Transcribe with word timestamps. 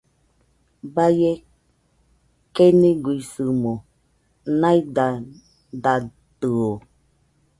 Baie 0.93 1.31
keniguisɨmo 2.55 3.73
naidadatɨo 4.59 6.69